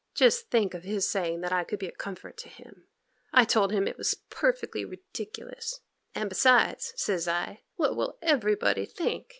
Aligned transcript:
Just 0.15 0.49
think 0.49 0.73
of 0.73 0.81
his 0.83 1.07
saying 1.07 1.41
that 1.41 1.51
I 1.51 1.63
could 1.63 1.77
be 1.77 1.85
a 1.85 1.91
comfort 1.91 2.35
to 2.37 2.49
him! 2.49 2.87
I 3.31 3.45
told 3.45 3.71
him 3.71 3.83
that 3.85 3.91
it 3.91 3.97
was 3.99 4.15
perfectly 4.31 4.83
ridiculous, 4.83 5.81
"and 6.15 6.27
besides," 6.27 6.91
says 6.95 7.27
I, 7.27 7.61
"what 7.75 7.95
will 7.95 8.17
everybody 8.23 8.87
think?" 8.87 9.27